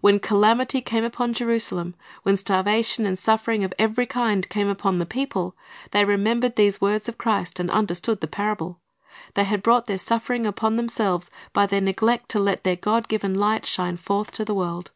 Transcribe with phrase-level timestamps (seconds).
[0.00, 5.04] When calamity came upon Jerusalem, when starvation and suffering of every kind came upon the
[5.04, 5.54] people,
[5.90, 8.80] they remembered these words of Christ, and understood the parable.
[9.34, 13.34] They had brought their suffering upon themselves by their neglect to let their God given
[13.34, 14.86] light shine forth to the w^orld.